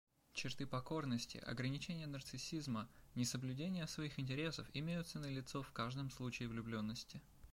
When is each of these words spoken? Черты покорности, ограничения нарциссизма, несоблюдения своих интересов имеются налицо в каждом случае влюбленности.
Черты 0.33 0.65
покорности, 0.65 1.37
ограничения 1.37 2.07
нарциссизма, 2.07 2.89
несоблюдения 3.13 3.85
своих 3.85 4.17
интересов 4.19 4.67
имеются 4.73 5.19
налицо 5.19 5.61
в 5.61 5.71
каждом 5.73 6.09
случае 6.09 6.49
влюбленности. 6.49 7.21